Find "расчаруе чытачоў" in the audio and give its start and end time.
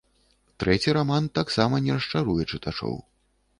2.01-3.01